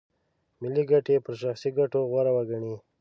ملي 0.61 0.83
ګټې 0.91 1.15
پر 1.25 1.33
شخصي 1.41 1.69
ګټو 1.77 1.99
غوره 2.09 2.31
وګڼي. 2.33 2.75